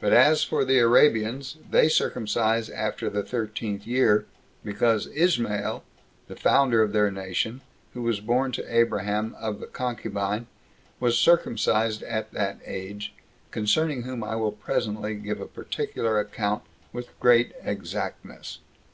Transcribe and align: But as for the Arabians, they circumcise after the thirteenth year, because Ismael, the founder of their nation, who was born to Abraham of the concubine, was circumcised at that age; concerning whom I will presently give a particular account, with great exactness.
But 0.00 0.14
as 0.14 0.42
for 0.42 0.64
the 0.64 0.78
Arabians, 0.78 1.58
they 1.70 1.90
circumcise 1.90 2.70
after 2.70 3.10
the 3.10 3.22
thirteenth 3.22 3.86
year, 3.86 4.24
because 4.64 5.08
Ismael, 5.08 5.84
the 6.28 6.34
founder 6.34 6.82
of 6.82 6.94
their 6.94 7.10
nation, 7.10 7.60
who 7.92 8.00
was 8.00 8.20
born 8.20 8.52
to 8.52 8.74
Abraham 8.74 9.36
of 9.38 9.60
the 9.60 9.66
concubine, 9.66 10.46
was 10.98 11.18
circumcised 11.18 12.02
at 12.04 12.32
that 12.32 12.58
age; 12.64 13.12
concerning 13.50 14.04
whom 14.04 14.24
I 14.24 14.34
will 14.34 14.52
presently 14.52 15.12
give 15.14 15.42
a 15.42 15.46
particular 15.46 16.18
account, 16.18 16.62
with 16.94 17.20
great 17.20 17.52
exactness. 17.62 18.60